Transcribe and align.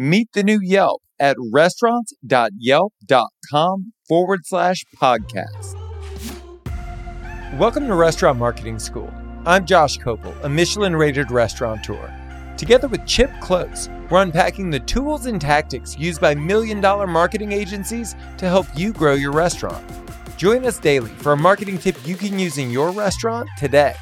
Meet 0.00 0.28
the 0.32 0.44
new 0.44 0.60
Yelp 0.62 1.02
at 1.18 1.36
restaurants.yelp.com 1.52 3.92
forward 4.08 4.40
slash 4.44 4.84
podcast. 4.96 5.74
Welcome 7.58 7.88
to 7.88 7.96
Restaurant 7.96 8.38
Marketing 8.38 8.78
School. 8.78 9.12
I'm 9.44 9.66
Josh 9.66 9.98
Kopel, 9.98 10.40
a 10.44 10.48
Michelin 10.48 10.94
rated 10.94 11.32
restaurateur. 11.32 12.14
Together 12.56 12.86
with 12.86 13.06
Chip 13.06 13.32
Klose, 13.40 13.88
we're 14.08 14.22
unpacking 14.22 14.70
the 14.70 14.78
tools 14.78 15.26
and 15.26 15.40
tactics 15.40 15.98
used 15.98 16.20
by 16.20 16.32
million 16.32 16.80
dollar 16.80 17.08
marketing 17.08 17.50
agencies 17.50 18.14
to 18.36 18.46
help 18.46 18.68
you 18.76 18.92
grow 18.92 19.14
your 19.14 19.32
restaurant. 19.32 19.84
Join 20.36 20.64
us 20.64 20.78
daily 20.78 21.10
for 21.10 21.32
a 21.32 21.36
marketing 21.36 21.76
tip 21.76 21.96
you 22.06 22.14
can 22.14 22.38
use 22.38 22.56
in 22.56 22.70
your 22.70 22.92
restaurant 22.92 23.48
today. 23.58 23.96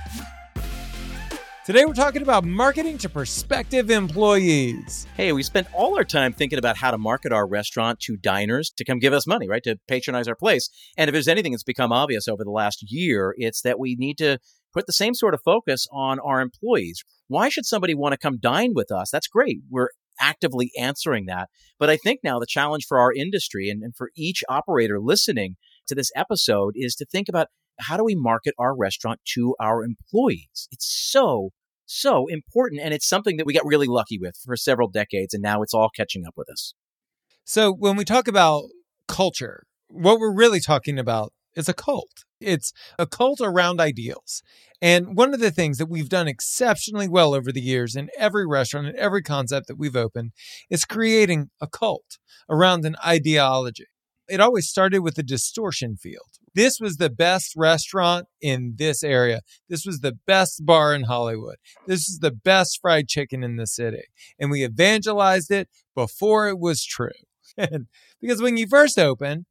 Today, 1.67 1.85
we're 1.85 1.95
talking 1.95 2.23
about 2.23 2.45
marketing 2.45 2.97
to 2.99 3.09
prospective 3.09 3.91
employees. 3.91 5.05
Hey, 5.17 5.33
we 5.33 5.43
spent 5.43 5.67
all 5.75 5.97
our 5.97 6.05
time 6.05 6.33
thinking 6.33 6.61
about 6.61 6.77
how 6.77 6.93
to 6.93 6.97
market 6.97 7.33
our 7.33 7.45
restaurant 7.45 7.99
to 8.03 8.17
diners 8.17 8.71
to 8.77 8.85
come 8.85 9.01
give 9.01 9.13
us 9.13 9.27
money, 9.27 9.49
right? 9.49 9.65
To 9.65 9.77
patronize 9.89 10.29
our 10.29 10.37
place. 10.37 10.71
And 10.97 11.09
if 11.09 11.13
there's 11.13 11.27
anything 11.27 11.51
that's 11.51 11.65
become 11.65 11.91
obvious 11.91 12.29
over 12.29 12.45
the 12.45 12.53
last 12.53 12.85
year, 12.89 13.35
it's 13.37 13.63
that 13.63 13.81
we 13.81 13.97
need 13.97 14.17
to 14.19 14.39
put 14.73 14.87
the 14.87 14.93
same 14.93 15.13
sort 15.13 15.35
of 15.35 15.41
focus 15.45 15.89
on 15.91 16.21
our 16.21 16.41
employees. 16.41 17.03
Why 17.27 17.49
should 17.49 17.67
somebody 17.67 17.97
want 17.97 18.13
to 18.13 18.19
come 18.19 18.39
dine 18.39 18.71
with 18.73 18.93
us? 18.93 19.11
That's 19.11 19.27
great. 19.27 19.59
We're 19.69 19.89
actively 20.21 20.71
answering 20.79 21.27
that. 21.27 21.49
But 21.81 21.91
I 21.91 21.97
think 21.97 22.21
now 22.23 22.39
the 22.39 22.47
challenge 22.47 22.87
for 22.87 23.01
our 23.01 23.13
industry 23.13 23.71
and, 23.71 23.83
and 23.83 23.97
for 23.97 24.11
each 24.15 24.45
operator 24.49 25.01
listening 25.01 25.57
to 25.89 25.97
this 25.97 26.13
episode 26.15 26.75
is 26.77 26.95
to 26.95 27.05
think 27.05 27.29
about 27.29 27.49
how 27.79 27.97
do 27.97 28.05
we 28.05 28.15
market 28.15 28.55
our 28.59 28.77
restaurant 28.77 29.21
to 29.35 29.55
our 29.61 29.85
employees? 29.85 30.69
It's 30.71 30.87
so, 30.87 31.51
so 31.85 32.27
important. 32.29 32.81
And 32.83 32.95
it's 32.95 33.09
something 33.09 33.37
that 33.37 33.47
we 33.47 33.55
got 33.55 33.67
really 33.67 33.87
lucky 33.87 34.19
with 34.19 34.37
for 34.45 34.57
several 34.57 34.89
decades. 34.89 35.35
And 35.35 35.43
now 35.43 35.63
it's 35.63 35.75
all 35.75 35.91
catching 35.95 36.25
up 36.27 36.35
with 36.37 36.51
us. 36.51 36.75
So 37.45 37.73
when 37.73 37.97
we 37.97 38.05
talk 38.05 38.29
about 38.29 38.65
culture, 39.09 39.65
what 39.89 40.19
we're 40.19 40.35
really 40.35 40.61
talking 40.61 40.99
about 40.99 41.33
is 41.55 41.69
a 41.69 41.75
cult. 41.75 42.25
It's 42.41 42.73
a 42.99 43.07
cult 43.07 43.41
around 43.41 43.81
ideals. 43.81 44.43
And 44.83 45.17
one 45.17 45.33
of 45.33 45.41
the 45.41 45.51
things 45.51 45.79
that 45.79 45.89
we've 45.89 46.09
done 46.09 46.29
exceptionally 46.29 47.09
well 47.09 47.35
over 47.35 47.51
the 47.51 47.63
years 47.63 47.97
in 47.97 48.11
every 48.19 48.47
restaurant 48.47 48.89
and 48.89 48.97
every 48.97 49.23
concept 49.23 49.69
that 49.69 49.79
we've 49.79 49.97
opened 49.97 50.33
is 50.69 50.85
creating 50.85 51.49
a 51.61 51.67
cult 51.67 52.19
around 52.51 52.85
an 52.85 52.97
ideology. 53.05 53.87
It 54.29 54.41
always 54.41 54.69
started 54.69 55.01
with 55.01 55.15
the 55.15 55.23
distortion 55.23 55.97
field. 55.97 56.39
This 56.57 56.81
was 56.81 56.97
the 56.97 57.11
best 57.11 57.53
restaurant 57.55 58.29
in 58.41 58.77
this 58.79 59.05
area. 59.05 59.43
This 59.69 59.85
was 59.85 60.01
the 60.01 60.17
best 60.27 60.65
bar 60.65 60.95
in 60.95 61.03
Hollywood. 61.03 61.57
This 61.87 62.09
is 62.09 62.21
the 62.21 62.31
best 62.31 62.79
fried 62.81 63.09
chicken 63.09 63.45
in 63.45 63.57
the 63.57 63.67
city. 63.67 64.05
And 64.39 64.51
we 64.51 64.65
evangelized 64.65 65.51
it 65.51 65.69
before 65.95 66.49
it 66.49 66.59
was 66.59 66.85
true. 66.85 67.11
Because 68.23 68.41
when 68.41 68.57
you 68.57 68.67
first 68.67 68.99
open, 68.99 69.45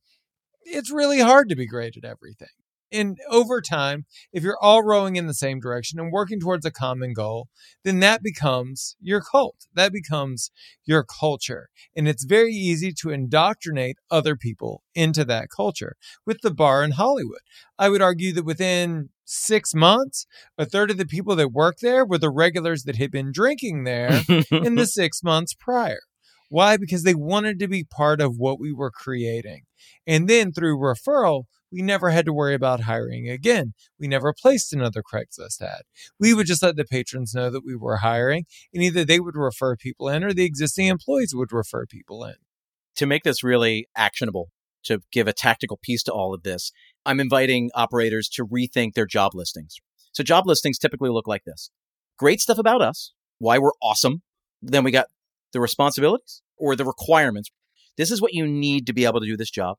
it's 0.64 0.92
really 0.92 1.20
hard 1.20 1.48
to 1.50 1.56
be 1.56 1.68
great 1.68 1.96
at 1.96 2.04
everything. 2.04 2.48
And 2.96 3.18
over 3.30 3.62
time, 3.62 4.06
if 4.32 4.44
you're 4.44 4.58
all 4.62 4.84
rowing 4.84 5.16
in 5.16 5.28
the 5.28 5.34
same 5.34 5.60
direction 5.60 6.00
and 6.00 6.12
working 6.12 6.40
towards 6.40 6.66
a 6.66 6.72
common 6.72 7.14
goal, 7.14 7.48
then 7.84 8.00
that 8.00 8.24
becomes 8.24 8.96
your 9.02 9.22
cult. 9.22 9.68
That 9.74 9.92
becomes 9.92 10.52
your 10.86 11.04
culture. 11.04 11.70
And 11.96 12.08
it's 12.08 12.24
very 12.24 12.54
easy 12.54 12.94
to 13.02 13.10
indoctrinate 13.10 13.98
other 14.10 14.36
people 14.36 14.82
into 14.94 15.26
that 15.26 15.50
culture. 15.56 15.96
With 16.26 16.42
the 16.42 16.54
bar 16.54 16.84
in 16.84 16.92
Hollywood, 16.92 17.42
I 17.78 17.90
would 17.90 18.02
argue 18.02 18.34
that 18.34 18.46
within 18.46 19.10
six 19.26 19.74
months, 19.74 20.26
a 20.58 20.66
third 20.66 20.92
of 20.92 20.98
the 20.98 21.06
people 21.06 21.36
that 21.36 21.52
work 21.52 21.78
there 21.82 22.06
were 22.06 22.18
the 22.18 22.30
regulars 22.30 22.84
that 22.84 22.96
had 22.96 23.12
been 23.12 23.32
drinking 23.32 23.84
there 23.84 24.22
in 24.52 24.76
the 24.76 24.86
six 24.92 25.22
months 25.24 25.54
prior. 25.54 26.00
Why? 26.50 26.78
Because 26.78 27.04
they 27.04 27.16
wanted 27.16 27.60
to 27.60 27.68
be 27.68 27.84
part 27.84 28.22
of 28.22 28.36
what 28.38 28.60
we 28.60 28.72
were 28.72 28.92
creating. 28.92 29.64
And 30.06 30.30
then 30.30 30.52
through 30.52 30.78
referral, 30.78 31.46
we 31.76 31.82
never 31.82 32.12
had 32.12 32.26
to 32.26 32.32
worry 32.32 32.54
about 32.54 32.82
hiring 32.82 33.30
again. 33.30 33.74
We 34.00 34.08
never 34.08 34.34
placed 34.34 34.72
another 34.72 35.04
Craigslist 35.04 35.62
ad. 35.62 35.82
We 36.18 36.34
would 36.34 36.48
just 36.48 36.64
let 36.64 36.78
the 36.78 36.86
patrons 36.86 37.34
know 37.36 37.50
that 37.50 37.66
we 37.66 37.76
were 37.76 37.98
hiring, 37.98 38.46
and 38.74 38.82
either 38.82 39.04
they 39.04 39.20
would 39.20 39.36
refer 39.36 39.76
people 39.76 40.08
in 40.08 40.24
or 40.24 40.32
the 40.32 40.46
existing 40.46 40.88
employees 40.88 41.36
would 41.36 41.52
refer 41.52 41.86
people 41.86 42.24
in. 42.24 42.36
To 42.96 43.06
make 43.06 43.24
this 43.24 43.44
really 43.44 43.88
actionable, 43.94 44.52
to 44.86 45.02
give 45.12 45.28
a 45.28 45.34
tactical 45.34 45.78
piece 45.84 46.02
to 46.04 46.14
all 46.14 46.34
of 46.34 46.44
this, 46.44 46.72
I'm 47.06 47.20
inviting 47.20 47.72
operators 47.76 48.30
to 48.30 48.46
rethink 48.46 48.94
their 48.94 49.06
job 49.06 49.36
listings. 49.36 49.76
So, 50.14 50.24
job 50.24 50.48
listings 50.48 50.78
typically 50.78 51.10
look 51.10 51.28
like 51.28 51.44
this 51.44 51.72
great 52.18 52.40
stuff 52.40 52.58
about 52.58 52.82
us, 52.82 53.12
why 53.38 53.58
we're 53.58 53.72
awesome. 53.84 54.22
Then 54.62 54.86
we 54.86 54.92
got 54.92 55.08
the 55.52 55.60
responsibilities 55.60 56.42
or 56.58 56.78
the 56.78 56.86
requirements. 56.86 57.52
This 57.98 58.12
is 58.12 58.22
what 58.22 58.34
you 58.34 58.48
need 58.48 58.88
to 58.88 58.94
be 58.94 59.04
able 59.04 59.20
to 59.20 59.28
do 59.28 59.36
this 59.36 59.52
job. 59.52 59.76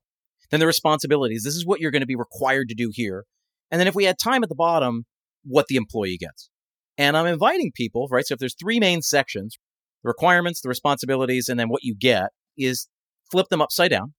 Then 0.50 0.60
the 0.60 0.66
responsibilities. 0.66 1.42
This 1.42 1.56
is 1.56 1.66
what 1.66 1.80
you're 1.80 1.90
going 1.90 2.02
to 2.02 2.06
be 2.06 2.16
required 2.16 2.68
to 2.68 2.74
do 2.74 2.90
here. 2.92 3.24
And 3.70 3.80
then 3.80 3.88
if 3.88 3.94
we 3.94 4.04
had 4.04 4.18
time 4.18 4.42
at 4.42 4.48
the 4.48 4.54
bottom, 4.54 5.04
what 5.44 5.66
the 5.68 5.76
employee 5.76 6.18
gets. 6.18 6.50
And 6.98 7.16
I'm 7.16 7.26
inviting 7.26 7.72
people, 7.74 8.08
right? 8.10 8.26
So 8.26 8.34
if 8.34 8.38
there's 8.38 8.54
three 8.54 8.80
main 8.80 9.02
sections, 9.02 9.58
the 10.02 10.08
requirements, 10.08 10.60
the 10.60 10.68
responsibilities, 10.68 11.48
and 11.48 11.58
then 11.58 11.68
what 11.68 11.82
you 11.82 11.94
get 11.94 12.30
is 12.56 12.88
flip 13.30 13.48
them 13.48 13.60
upside 13.60 13.90
down. 13.90 14.14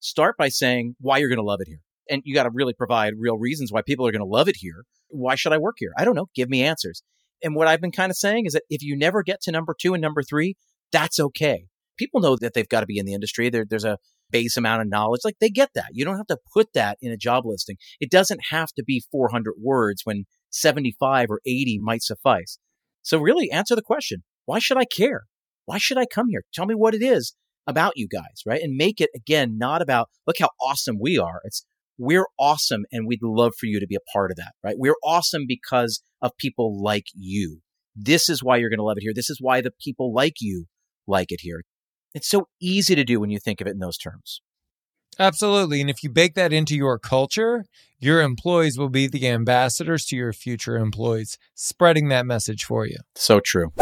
Start 0.00 0.36
by 0.36 0.48
saying 0.48 0.96
why 1.00 1.18
you're 1.18 1.28
going 1.28 1.38
to 1.38 1.44
love 1.44 1.60
it 1.60 1.68
here. 1.68 1.80
And 2.10 2.22
you 2.24 2.34
got 2.34 2.44
to 2.44 2.50
really 2.52 2.72
provide 2.72 3.14
real 3.18 3.38
reasons 3.38 3.70
why 3.72 3.82
people 3.82 4.06
are 4.06 4.12
going 4.12 4.20
to 4.20 4.26
love 4.26 4.48
it 4.48 4.56
here. 4.58 4.84
Why 5.08 5.34
should 5.34 5.52
I 5.52 5.58
work 5.58 5.76
here? 5.78 5.92
I 5.96 6.04
don't 6.04 6.16
know. 6.16 6.28
Give 6.34 6.48
me 6.48 6.62
answers. 6.62 7.02
And 7.42 7.54
what 7.54 7.68
I've 7.68 7.80
been 7.80 7.92
kind 7.92 8.10
of 8.10 8.16
saying 8.16 8.46
is 8.46 8.52
that 8.52 8.62
if 8.70 8.82
you 8.82 8.96
never 8.96 9.22
get 9.22 9.40
to 9.42 9.52
number 9.52 9.74
two 9.78 9.94
and 9.94 10.02
number 10.02 10.22
three, 10.22 10.56
that's 10.90 11.20
okay. 11.20 11.66
People 11.98 12.20
know 12.20 12.36
that 12.36 12.54
they've 12.54 12.68
got 12.68 12.80
to 12.80 12.86
be 12.86 12.98
in 12.98 13.06
the 13.06 13.14
industry. 13.14 13.50
There, 13.50 13.66
there's 13.68 13.84
a 13.84 13.98
base 14.32 14.56
amount 14.56 14.82
of 14.82 14.88
knowledge. 14.88 15.20
Like 15.24 15.36
they 15.40 15.50
get 15.50 15.70
that. 15.74 15.90
You 15.92 16.04
don't 16.04 16.16
have 16.16 16.26
to 16.26 16.38
put 16.52 16.72
that 16.74 16.98
in 17.00 17.12
a 17.12 17.16
job 17.16 17.44
listing. 17.46 17.76
It 18.00 18.10
doesn't 18.10 18.40
have 18.50 18.72
to 18.76 18.82
be 18.82 19.04
400 19.12 19.54
words 19.62 20.02
when 20.04 20.24
75 20.50 21.26
or 21.30 21.40
80 21.46 21.78
might 21.82 22.02
suffice. 22.02 22.58
So 23.02 23.18
really 23.18 23.50
answer 23.50 23.76
the 23.76 23.82
question. 23.82 24.24
Why 24.46 24.58
should 24.58 24.78
I 24.78 24.84
care? 24.84 25.22
Why 25.66 25.78
should 25.78 25.98
I 25.98 26.06
come 26.06 26.28
here? 26.28 26.42
Tell 26.52 26.66
me 26.66 26.74
what 26.74 26.94
it 26.94 27.02
is 27.02 27.34
about 27.66 27.92
you 27.96 28.08
guys, 28.08 28.42
right? 28.44 28.60
And 28.60 28.74
make 28.76 29.00
it 29.00 29.10
again, 29.14 29.56
not 29.58 29.82
about 29.82 30.08
look 30.26 30.36
how 30.40 30.48
awesome 30.60 30.98
we 31.00 31.18
are. 31.18 31.40
It's 31.44 31.64
we're 31.98 32.26
awesome 32.38 32.84
and 32.90 33.06
we'd 33.06 33.22
love 33.22 33.52
for 33.58 33.66
you 33.66 33.78
to 33.78 33.86
be 33.86 33.94
a 33.94 34.10
part 34.12 34.30
of 34.30 34.36
that, 34.36 34.52
right? 34.64 34.74
We're 34.76 34.96
awesome 35.04 35.44
because 35.46 36.02
of 36.20 36.32
people 36.38 36.82
like 36.82 37.06
you. 37.14 37.60
This 37.94 38.28
is 38.28 38.42
why 38.42 38.56
you're 38.56 38.70
going 38.70 38.78
to 38.78 38.84
love 38.84 38.96
it 38.96 39.02
here. 39.02 39.12
This 39.14 39.30
is 39.30 39.38
why 39.40 39.60
the 39.60 39.72
people 39.82 40.12
like 40.12 40.36
you 40.40 40.66
like 41.06 41.30
it 41.30 41.40
here. 41.42 41.62
It's 42.14 42.28
so 42.28 42.48
easy 42.60 42.94
to 42.94 43.04
do 43.04 43.20
when 43.20 43.30
you 43.30 43.38
think 43.38 43.60
of 43.60 43.66
it 43.66 43.70
in 43.70 43.78
those 43.78 43.98
terms. 43.98 44.42
Absolutely. 45.18 45.80
And 45.80 45.90
if 45.90 46.02
you 46.02 46.10
bake 46.10 46.34
that 46.34 46.52
into 46.52 46.74
your 46.74 46.98
culture, 46.98 47.64
your 47.98 48.22
employees 48.22 48.78
will 48.78 48.88
be 48.88 49.06
the 49.06 49.28
ambassadors 49.28 50.06
to 50.06 50.16
your 50.16 50.32
future 50.32 50.76
employees, 50.76 51.38
spreading 51.54 52.08
that 52.08 52.26
message 52.26 52.64
for 52.64 52.86
you. 52.86 52.96
So 53.14 53.40
true. 53.40 53.72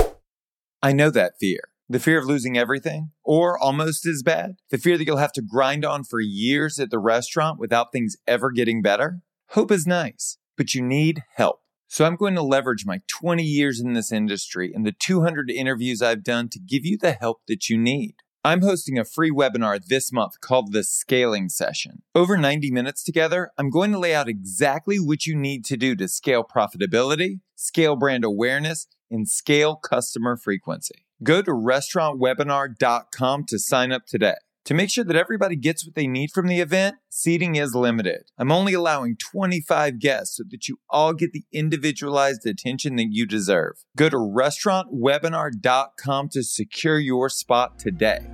I 0.83 0.93
know 0.93 1.11
that 1.11 1.39
fear. 1.39 1.61
The 1.89 1.99
fear 1.99 2.19
of 2.19 2.25
losing 2.25 2.57
everything, 2.57 3.11
or 3.25 3.59
almost 3.59 4.07
as 4.07 4.23
bad, 4.23 4.57
the 4.71 4.79
fear 4.79 4.97
that 4.97 5.05
you'll 5.05 5.17
have 5.17 5.33
to 5.33 5.43
grind 5.43 5.85
on 5.85 6.05
for 6.05 6.21
years 6.21 6.79
at 6.79 6.91
the 6.91 7.01
restaurant 7.01 7.59
without 7.59 7.91
things 7.91 8.17
ever 8.29 8.53
getting 8.53 8.81
better. 8.81 9.23
Hope 9.51 9.73
is 9.73 9.89
nice, 9.89 10.39
but 10.57 10.73
you 10.73 10.83
need 10.83 11.25
help. 11.35 11.60
So 11.93 12.05
I'm 12.05 12.15
going 12.15 12.37
to 12.37 12.43
leverage 12.43 12.87
my 12.87 13.01
20 13.09 13.43
years 13.43 13.81
in 13.81 13.95
this 13.95 14.13
industry 14.13 14.71
and 14.73 14.87
the 14.87 14.93
200 14.93 15.51
interviews 15.51 16.01
I've 16.01 16.23
done 16.23 16.49
to 16.51 16.61
give 16.61 16.87
you 16.87 16.97
the 16.97 17.11
help 17.11 17.39
that 17.49 17.69
you 17.69 17.77
need. 17.77 18.15
I'm 18.45 18.63
hosting 18.63 18.97
a 18.97 19.05
free 19.05 19.33
webinar 19.33 19.85
this 19.85 20.13
month 20.13 20.41
called 20.41 20.73
the 20.73 20.85
Scaling 20.85 21.49
Session. 21.49 22.03
Over 22.15 22.37
90 22.37 22.71
minutes 22.71 23.03
together, 23.03 23.51
I'm 23.59 23.71
going 23.71 23.91
to 23.91 23.99
lay 23.99 24.15
out 24.15 24.29
exactly 24.29 24.99
what 24.99 25.27
you 25.27 25.35
need 25.35 25.65
to 25.65 25.77
do 25.77 25.97
to 25.97 26.07
scale 26.07 26.45
profitability, 26.45 27.41
scale 27.57 27.97
brand 27.97 28.25
awareness, 28.25 28.87
and 29.11 29.29
scale 29.29 29.75
customer 29.75 30.37
frequency. 30.37 31.07
Go 31.25 31.43
to 31.43 31.51
restaurantwebinar.com 31.51 33.47
to 33.49 33.59
sign 33.59 33.91
up 33.91 34.07
today. 34.07 34.37
To 34.71 34.75
make 34.75 34.89
sure 34.89 35.03
that 35.03 35.17
everybody 35.17 35.57
gets 35.57 35.85
what 35.85 35.97
they 35.97 36.07
need 36.07 36.31
from 36.31 36.47
the 36.47 36.61
event, 36.61 36.95
seating 37.09 37.57
is 37.57 37.75
limited. 37.75 38.31
I'm 38.39 38.53
only 38.53 38.73
allowing 38.73 39.17
25 39.17 39.99
guests 39.99 40.37
so 40.37 40.45
that 40.49 40.69
you 40.69 40.79
all 40.89 41.13
get 41.13 41.33
the 41.33 41.43
individualized 41.53 42.47
attention 42.47 42.95
that 42.95 43.09
you 43.11 43.27
deserve. 43.27 43.85
Go 43.97 44.09
to 44.09 44.17
restaurantwebinar.com 44.17 46.29
to 46.29 46.45
secure 46.45 47.01
your 47.01 47.29
spot 47.29 47.81
today. 47.81 48.25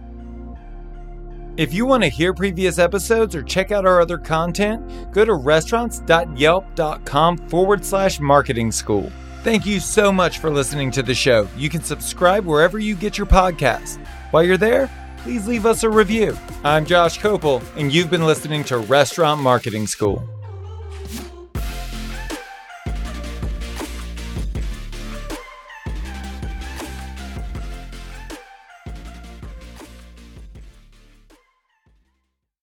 If 1.57 1.73
you 1.73 1.87
want 1.87 2.03
to 2.03 2.11
hear 2.11 2.35
previous 2.35 2.79
episodes 2.79 3.35
or 3.35 3.43
check 3.43 3.73
out 3.73 3.87
our 3.87 4.03
other 4.03 4.19
content, 4.19 5.11
go 5.13 5.25
to 5.25 5.33
restaurants.yelp.com 5.33 7.39
forward 7.49 7.83
slash 7.83 8.21
marketing 8.21 8.73
school. 8.73 9.11
Thank 9.43 9.65
you 9.65 9.81
so 9.81 10.13
much 10.13 10.41
for 10.41 10.51
listening 10.51 10.91
to 10.91 11.03
the 11.03 11.15
show. 11.15 11.49
You 11.57 11.71
can 11.71 11.83
subscribe 11.83 12.45
wherever 12.45 12.79
you 12.79 12.95
get 12.95 13.17
your 13.17 13.27
podcast. 13.27 14.07
While 14.33 14.43
you're 14.43 14.59
there, 14.59 14.91
please 15.27 15.49
leave 15.49 15.67
us 15.67 15.83
a 15.83 15.91
review. 15.91 16.39
I'm 16.63 16.87
Josh 16.87 17.19
Kopel, 17.19 17.61
and 17.77 17.93
you've 17.93 18.09
been 18.09 18.25
listening 18.25 18.63
to 18.65 18.79
Restaurant 18.79 19.41
Marketing 19.41 19.89
School. 19.89 20.36